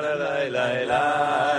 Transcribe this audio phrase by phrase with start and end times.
[0.00, 1.51] la la la la.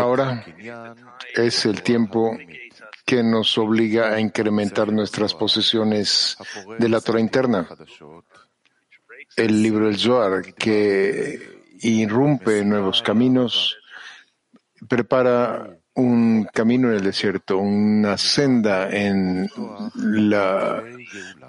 [0.00, 0.42] Ahora
[1.34, 2.38] es el tiempo
[3.04, 6.38] que nos obliga a incrementar nuestras posesiones
[6.78, 7.68] de la Torah interna.
[9.36, 13.76] El libro del Zohar, que irrumpe nuevos caminos,
[14.88, 19.50] prepara un camino en el desierto, una senda en
[19.94, 20.82] la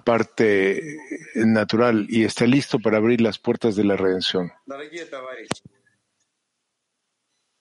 [0.03, 0.97] parte
[1.35, 4.51] natural y está listo para abrir las puertas de la redención.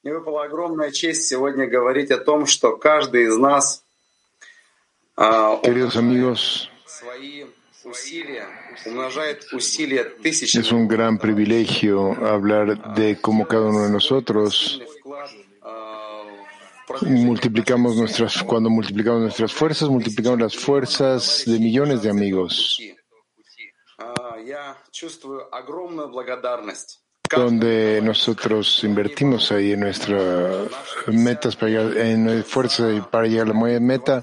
[0.03, 3.84] Мне выпала огромная честь сегодня говорить о том, что каждый из нас
[5.14, 6.69] Queridos amigos,
[10.55, 14.83] es un gran privilegio hablar de cómo cada uno de nosotros
[17.03, 22.79] multiplicamos nuestras, cuando multiplicamos nuestras fuerzas, multiplicamos las fuerzas de millones de amigos
[27.37, 30.69] donde nosotros invertimos ahí en nuestras
[31.07, 34.23] metas, para llegar, en fuerza para llegar a la meta,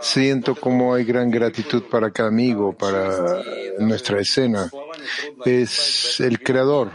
[0.00, 3.42] siento como hay gran gratitud para cada amigo, para
[3.78, 4.70] nuestra escena.
[5.44, 6.90] Es el creador.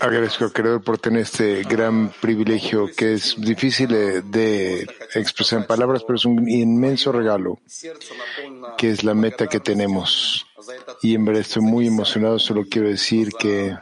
[0.00, 6.02] Agradezco al Creador por tener este gran privilegio que es difícil de, expresar en palabras,
[6.04, 7.58] pero es un inmenso regalo,
[8.76, 10.46] que es la meta que tenemos.
[11.02, 13.76] Y en verdad estoy muy emocionado, solo quiero decir que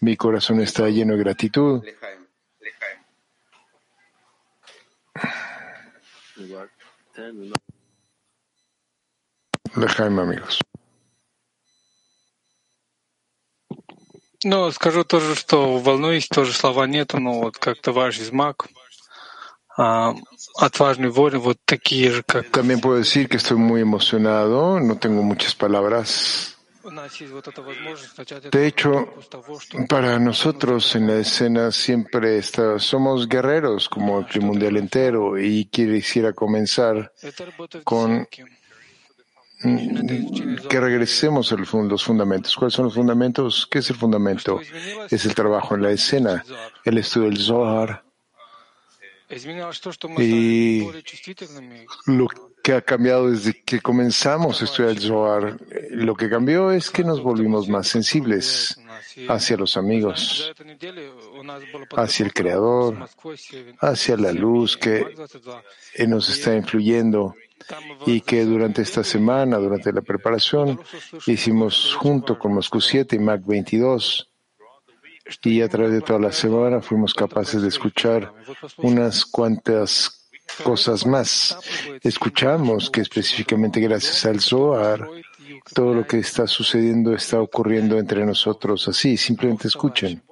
[0.00, 1.82] mi corazón está lleno de gratitud.
[9.74, 10.60] Lejaim, amigos.
[14.43, 18.67] Ну, скажу тоже, что волнуюсь, тоже слова нету, но вот как товарищ из МАК,
[20.55, 22.49] отважный воин, вот такие же, как...
[22.51, 26.53] También puedo decir que estoy muy emocionado, no tengo muchas palabras.
[28.51, 29.13] De hecho,
[29.89, 36.31] para nosotros en la escena siempre está, somos guerreros como el mundial entero y quisiera
[36.31, 37.11] comenzar
[37.83, 38.25] con Mm,
[39.62, 42.56] que regresemos a los fundamentos.
[42.56, 43.66] ¿Cuáles son los fundamentos?
[43.70, 44.60] ¿Qué es el fundamento?
[45.10, 46.44] Es el trabajo en la escena,
[46.84, 48.02] el estudio del Zohar.
[50.18, 50.86] Y
[52.06, 52.28] lo
[52.62, 55.58] que ha cambiado desde que comenzamos a estudiar el Zohar,
[55.90, 58.78] lo que cambió es que nos volvimos más sensibles
[59.28, 60.52] hacia los amigos,
[61.96, 63.08] hacia el Creador,
[63.80, 65.06] hacia la luz que
[66.06, 67.34] nos está influyendo
[68.06, 70.80] y que durante esta semana, durante la preparación,
[71.26, 74.28] hicimos junto con Moscú 7 y Mac 22
[75.44, 78.32] y a través de toda la semana fuimos capaces de escuchar
[78.78, 80.28] unas cuantas
[80.62, 81.56] cosas más.
[82.02, 85.08] Escuchamos que específicamente gracias al Zohar,
[85.74, 90.22] todo lo que está sucediendo está ocurriendo entre nosotros así, simplemente escuchen.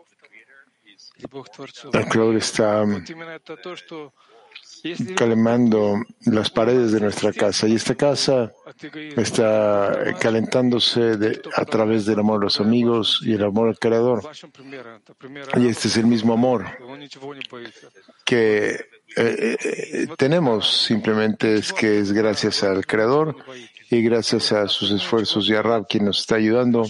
[1.92, 2.84] El Creador está
[5.16, 8.52] calmando las paredes de nuestra casa y esta casa
[9.16, 14.22] está calentándose a través del amor a los amigos y el amor al Creador.
[15.56, 16.66] Y este es el mismo amor
[18.24, 18.70] que
[19.16, 23.36] eh, eh, tenemos, simplemente es que es gracias al Creador
[23.90, 26.86] y gracias a sus esfuerzos y a Rab quien nos está ayudando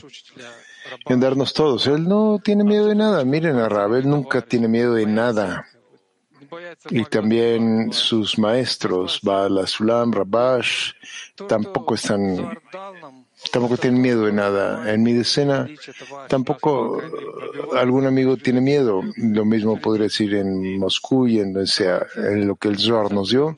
[1.07, 1.87] en darnos todos.
[1.87, 3.25] Él no tiene miedo de nada.
[3.25, 5.67] Miren a Rab, él nunca tiene miedo de nada
[6.91, 10.93] y también sus maestros, Baal Asulam, Rabash,
[11.49, 12.59] tampoco están
[13.51, 14.93] tampoco tienen miedo de nada.
[14.93, 15.69] En mi decena
[16.29, 17.01] tampoco
[17.77, 19.03] algún amigo tiene miedo.
[19.17, 21.55] Lo mismo podría decir en Moscú y en
[22.47, 23.57] lo que el Zohar nos dio.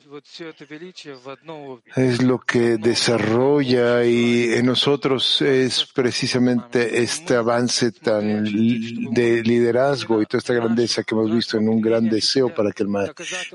[1.95, 10.25] Es lo que desarrolla y en nosotros es precisamente este avance tan de liderazgo y
[10.25, 12.89] toda esta grandeza que hemos visto en un gran deseo para que el,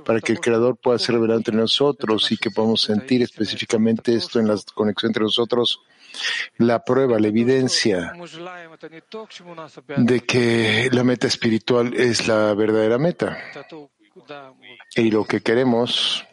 [0.05, 4.39] para que el Creador pueda ser revelado entre nosotros y que podamos sentir específicamente esto
[4.39, 5.81] en la conexión entre nosotros
[6.57, 8.13] la prueba, la evidencia
[9.97, 13.39] de que la meta espiritual es la verdadera meta.
[14.97, 16.25] Y lo que queremos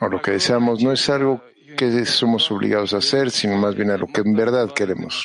[0.00, 1.42] o lo que deseamos no es algo
[1.76, 5.24] que somos obligados a hacer, sino más bien a lo que en verdad queremos.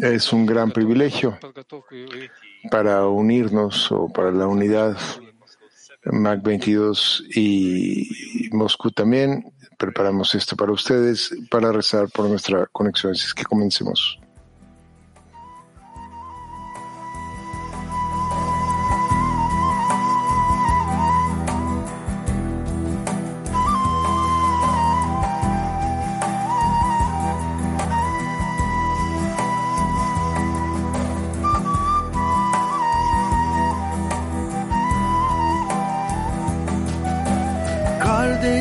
[0.00, 1.38] Es un gran privilegio
[2.70, 4.96] para unirnos o para la unidad
[6.04, 13.12] MAC 22 y Moscú también preparamos esto para ustedes, para rezar por nuestra conexión.
[13.12, 14.20] Así es que comencemos.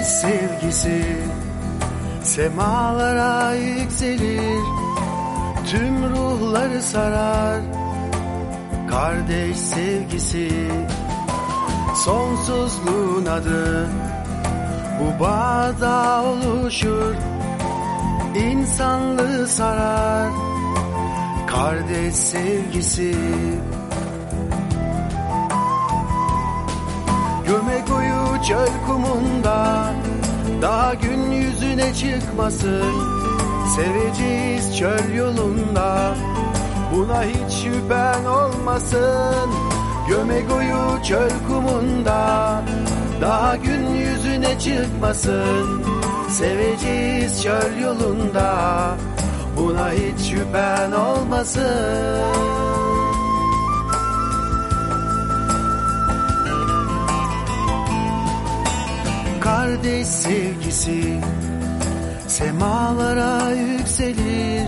[0.10, 1.18] Sevgisi.
[2.24, 4.64] Semalara yükselir
[5.72, 7.62] Tüm ruhları sarar.
[8.90, 10.52] Kardeş sevgisi
[11.96, 13.88] Sonsuzluğun adı.
[15.00, 17.16] Bu bağda oluşur
[18.36, 20.30] insanlığı sarar.
[21.48, 23.16] Kardeş sevgisi
[31.90, 32.94] yüzüne çıkmasın.
[33.76, 36.16] Seveceğiz çöl yolunda.
[36.96, 39.50] Buna hiç şüphen olmasın.
[40.08, 42.62] Gömek uyu çöl kumunda.
[43.22, 45.84] Daha gün yüzüne çıkmasın.
[46.30, 48.96] Seveceğiz çöl yolunda.
[49.58, 52.24] Buna hiç şüphen olmasın.
[59.42, 61.20] Kardeş sevgisi
[62.30, 64.68] Semalara yükselir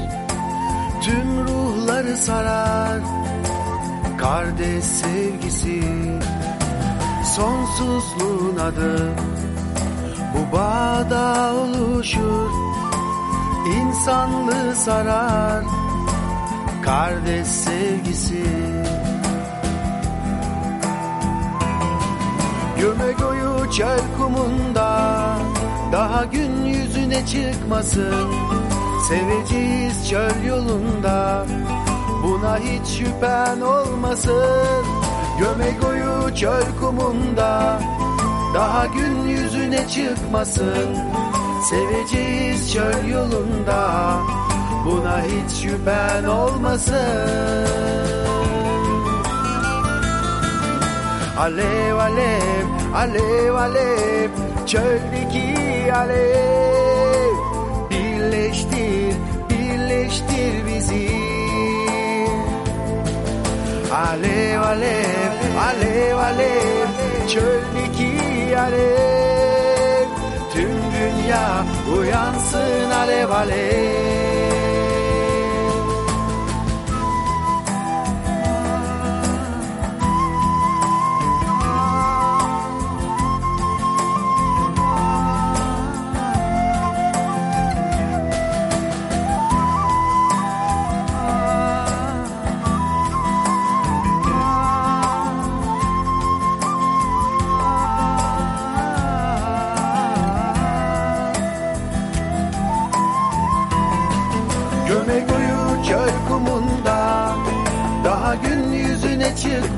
[1.01, 2.99] Tüm ruhları sarar.
[4.17, 5.83] Kardeş sevgisi
[7.35, 9.11] Sonsuzluğun adı.
[10.33, 12.49] Bu bağda oluşur
[13.67, 15.63] insanlığı sarar.
[16.85, 18.45] Kardeş sevgisi.
[22.79, 25.37] Göme goyu çöl kumunda
[25.91, 26.65] Daha gün
[27.11, 28.31] yüzüne çıkmasın.
[29.09, 31.45] Seveceğiz çöl yolunda
[32.23, 34.85] Buna hiç şüphen olmasın.
[35.39, 37.79] Göme goyu çöl kumunda
[38.53, 40.97] Daha gün yüzüne çıkmasın.
[41.69, 44.13] Seveceğiz çöl yolunda
[44.85, 47.67] Buna hiç şüphen olmasın.
[51.39, 52.65] Alev alev,
[52.95, 54.29] alev alev,
[54.65, 56.70] çöldeki alev
[58.51, 59.15] Birleştir,
[59.49, 61.09] birleştir bizi.
[63.93, 66.87] Alev alev, alev alev,
[67.27, 70.07] çöldeki alev.
[70.53, 71.65] Tüm dünya
[71.97, 74.10] uyansın alev alev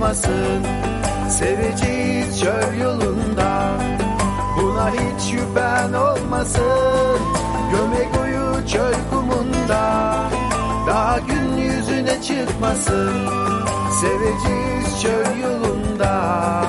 [0.03, 0.63] çıkmasın.
[1.29, 3.71] Seveceğiz çöl yolunda.
[4.57, 7.19] Buna hiç şüphen olmasın.
[7.71, 10.15] Gömek uyu çöl kumunda.
[10.87, 13.13] Daha gün yüzüne çıkmasın.
[14.01, 16.65] Seveceğiz çöl yolunda.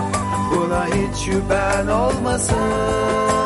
[0.51, 3.44] Buna hiç şüphen olmasın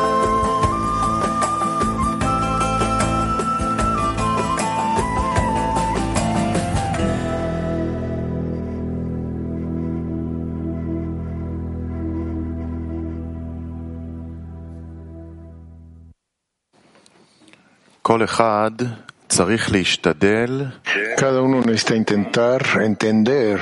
[21.15, 23.59] Cada uno necesita intentar entender.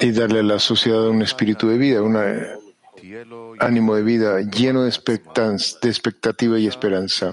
[0.00, 2.16] y darle a la sociedad un espíritu de vida, un
[3.58, 7.32] ánimo de vida lleno de, expectativa y esperanza.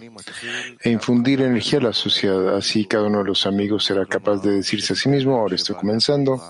[0.82, 2.56] E infundir energía a la sociedad.
[2.56, 5.76] Así cada uno de los amigos será capaz de decirse a sí mismo, ahora estoy
[5.76, 6.42] comenzando,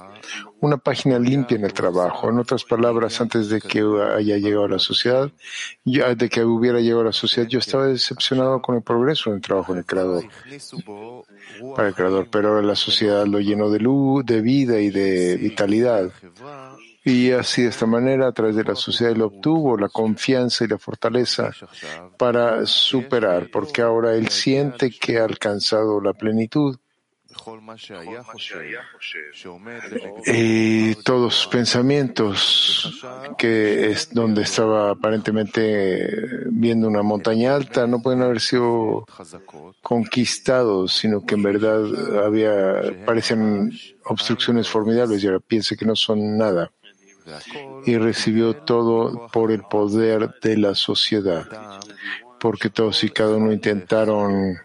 [0.61, 2.29] una página limpia en el trabajo.
[2.29, 5.31] En otras palabras, antes de que haya llegado a la sociedad,
[5.83, 9.41] de que hubiera llegado a la sociedad, yo estaba decepcionado con el progreso en el
[9.41, 10.25] trabajo del creador,
[11.75, 15.37] para el creador, pero ahora la sociedad lo llenó de luz, de vida y de
[15.37, 16.11] vitalidad.
[17.05, 20.67] Y así de esta manera, a través de la sociedad, él obtuvo la confianza y
[20.67, 21.51] la fortaleza
[22.17, 26.77] para superar, porque ahora él siente que ha alcanzado la plenitud
[30.25, 33.03] y todos sus pensamientos,
[33.37, 36.09] que es donde estaba aparentemente
[36.47, 39.05] viendo una montaña alta, no pueden haber sido
[39.81, 43.71] conquistados, sino que en verdad había, parecían
[44.05, 46.71] obstrucciones formidables y ahora piensa que no son nada.
[47.85, 51.45] Y recibió todo por el poder de la sociedad,
[52.39, 54.57] porque todos y cada uno intentaron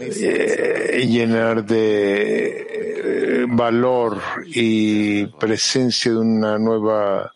[0.00, 7.32] eh, llenar de eh, valor y presencia de una nueva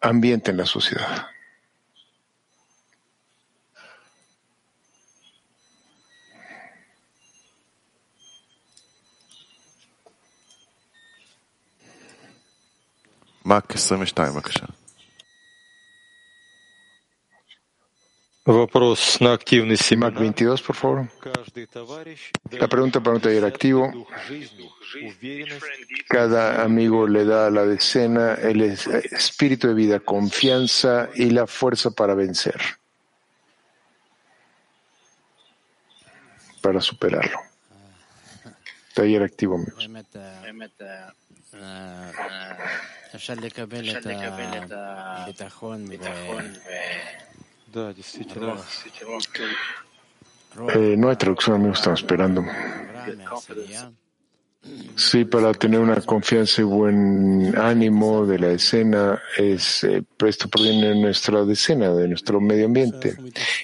[0.00, 1.26] ambiente en la sociedad.
[13.44, 14.81] Mac 22, בבקשה.
[18.48, 20.14] Вопрос на активный семинар.
[20.14, 21.06] 22, por favor.
[22.52, 23.92] La pregunta para un taller activo.
[26.08, 31.90] Cada amigo le da a la decena el espíritu de vida, confianza y la fuerza
[31.90, 32.58] para vencer,
[36.62, 37.40] para superarlo.
[38.94, 39.90] Taller activo, amigos.
[50.75, 52.43] Eh, no hay traducción, amigos, estamos esperando.
[54.95, 60.89] Sí, para tener una confianza y buen ánimo de la escena, es, eh, esto proviene
[60.89, 63.17] de nuestra decena, de nuestro medio ambiente.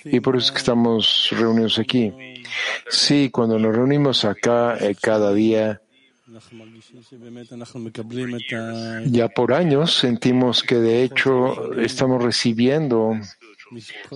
[0.03, 2.11] Y por eso es que estamos reunidos aquí.
[2.89, 5.81] Sí, cuando nos reunimos acá eh, cada día,
[9.05, 13.13] ya por años sentimos que de hecho estamos recibiendo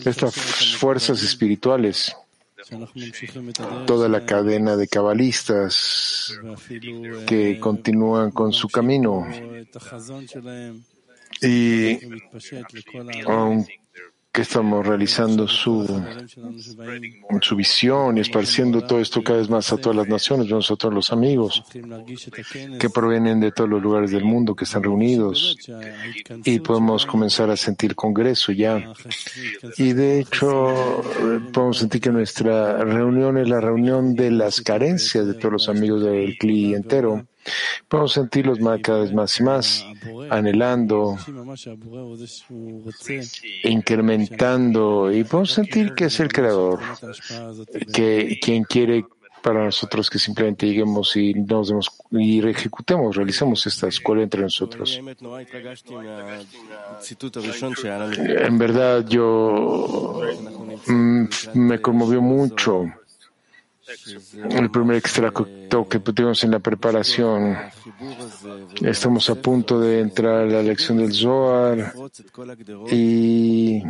[0.05, 0.35] estas
[0.77, 2.15] fuerzas espirituales,
[3.85, 6.33] toda la cadena de cabalistas
[7.27, 9.27] que continúan con su camino
[11.41, 11.99] y
[14.33, 15.85] que estamos realizando su,
[17.39, 21.11] su visión y esparciendo todo esto cada vez más a todas las naciones, nosotros los
[21.11, 21.63] amigos
[22.79, 25.55] que provienen de todos los lugares del mundo que están reunidos
[26.45, 28.91] y podemos comenzar a sentir congreso ya.
[29.77, 31.03] Y de hecho
[31.53, 36.01] podemos sentir que nuestra reunión es la reunión de las carencias de todos los amigos
[36.01, 37.27] del CLI entero
[37.87, 39.85] Podemos sentirlos cada vez más y más,
[40.29, 41.17] anhelando,
[43.63, 46.79] incrementando, y podemos sentir que es el Creador,
[47.93, 49.05] que quien quiere
[49.43, 54.99] para nosotros que simplemente lleguemos y nos demos y ejecutemos, realicemos esta escuela entre nosotros.
[58.17, 60.21] En verdad, yo
[60.87, 62.85] mm, me conmovió mucho
[64.49, 67.57] el primer extracto que tuvimos en la preparación.
[68.81, 71.93] Estamos a punto de entrar a la lección del Zohar
[72.91, 73.81] y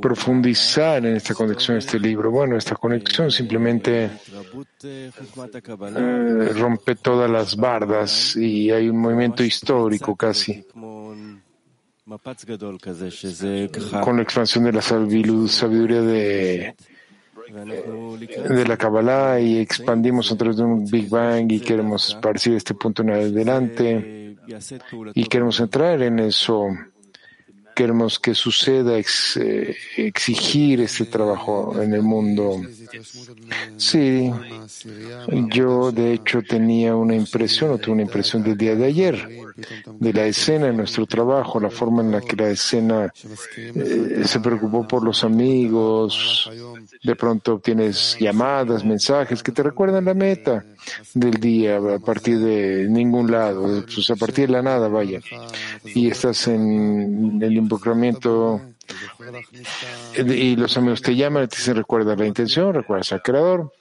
[0.00, 2.30] profundizar en esta conexión, este libro.
[2.30, 4.10] Bueno, esta conexión simplemente
[4.82, 5.10] eh,
[6.54, 10.64] rompe todas las bardas y hay un movimiento histórico casi
[14.02, 16.74] con la expansión de la sabiduría de
[17.52, 22.74] de la Kabbalah y expandimos a través de un Big Bang y queremos esparcir este
[22.74, 24.36] punto en adelante
[25.14, 26.68] y queremos entrar en eso.
[27.74, 32.60] Queremos que suceda, eh, exigir este trabajo en el mundo.
[33.78, 34.30] Sí,
[35.48, 39.26] yo de hecho tenía una impresión, o tuve una impresión del día de ayer,
[39.98, 43.10] de la escena en nuestro trabajo, la forma en la que la escena
[43.56, 46.50] eh, se preocupó por los amigos,
[47.02, 50.64] De pronto obtienes llamadas, mensajes que te recuerdan la meta
[51.14, 55.20] del día a partir de ningún lado, pues a partir de la nada, vaya.
[55.84, 58.60] Y estás en el involucramiento
[60.16, 63.72] y los amigos te llaman y te dicen recuerda la intención, recuerdas al creador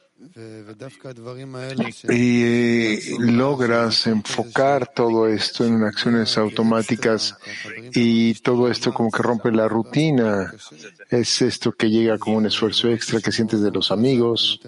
[2.10, 7.36] y logras enfocar todo esto en acciones automáticas
[7.94, 10.54] y todo esto como que rompe la rutina.
[11.10, 14.60] Es esto que llega como un esfuerzo extra que sientes de los amigos.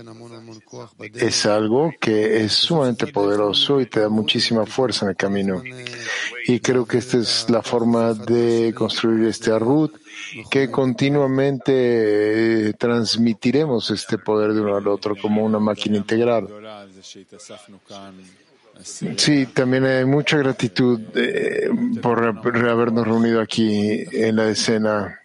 [1.13, 5.62] Es algo que es sumamente poderoso y te da muchísima fuerza en el camino.
[6.45, 9.95] Y creo que esta es la forma de construir este arrut
[10.50, 16.47] que continuamente eh, transmitiremos este poder de uno al otro como una máquina integral.
[19.17, 21.69] Sí, también hay mucha gratitud eh,
[22.01, 22.35] por
[22.67, 25.19] habernos reunido aquí en la escena.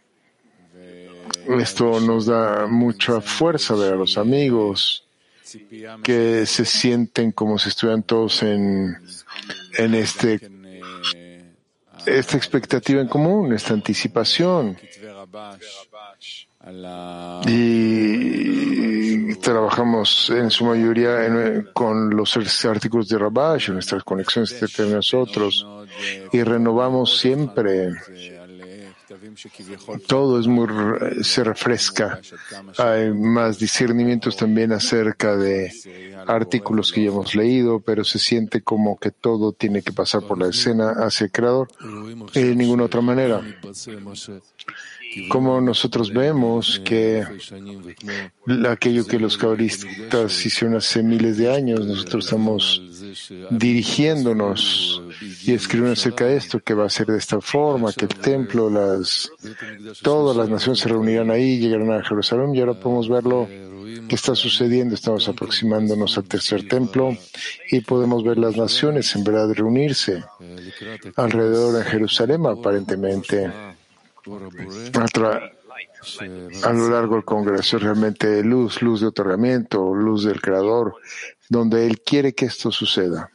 [1.59, 5.05] Esto nos da mucha fuerza ver a los amigos
[6.03, 8.99] que se sienten como si estuvieran todos en,
[9.79, 10.58] en este
[12.09, 14.77] esta expectativa en común, esta anticipación.
[17.47, 25.67] Y trabajamos en su mayoría con los artículos de Rabash, nuestras conexiones entre nosotros,
[26.33, 27.91] y renovamos siempre.
[30.07, 30.67] Todo es muy,
[31.23, 32.21] se refresca.
[32.79, 35.73] Hay más discernimientos también acerca de
[36.27, 40.39] artículos que ya hemos leído, pero se siente como que todo tiene que pasar por
[40.39, 41.69] la escena hacia el creador
[42.35, 43.43] y de ninguna otra manera
[45.29, 47.25] como nosotros vemos que
[48.69, 52.83] aquello que los cabalistas hicieron hace miles de años, nosotros estamos
[53.51, 55.03] dirigiéndonos
[55.45, 58.71] y escribiendo acerca de esto, que va a ser de esta forma, que el templo,
[58.71, 59.31] las,
[60.03, 63.49] todas las naciones se reunirán ahí, llegarán a Jerusalén y ahora podemos verlo
[64.09, 64.95] que está sucediendo.
[64.95, 67.17] Estamos aproximándonos al tercer templo
[67.71, 70.25] y podemos ver las naciones en verdad reunirse
[71.17, 73.51] alrededor de Jerusalén aparentemente
[76.63, 80.95] a lo largo del Congreso, realmente luz, luz de otorgamiento, luz del Creador,
[81.49, 83.31] donde Él quiere que esto suceda.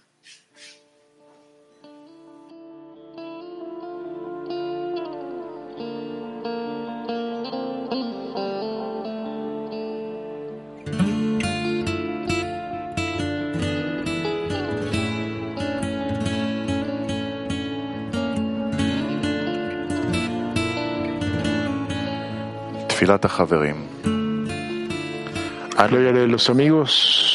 [25.87, 27.32] Gloria de los amigos.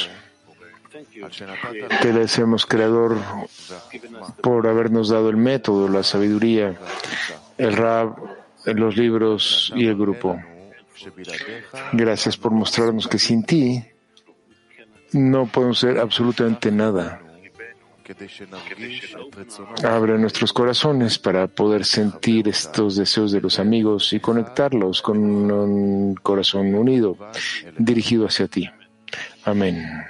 [1.38, 3.16] Te agradecemos, Creador,
[4.42, 6.76] por habernos dado el método, la sabiduría,
[7.56, 8.16] el Rab,
[8.64, 10.40] los libros y el grupo.
[11.92, 13.84] Gracias por mostrarnos que sin ti
[15.12, 17.22] no podemos ser absolutamente nada.
[19.84, 26.14] Abre nuestros corazones para poder sentir estos deseos de los amigos y conectarlos con un
[26.14, 27.16] corazón unido,
[27.76, 28.68] dirigido hacia ti.
[29.44, 30.04] Amén.